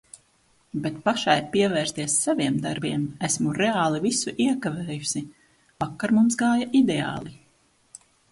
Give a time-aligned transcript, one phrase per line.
[0.85, 3.03] Bet pašai pievērsties saviem darbiem.
[3.27, 5.23] Esmu reāli visu iekavējusi.
[5.85, 7.37] Vakar mums gāja ideāli!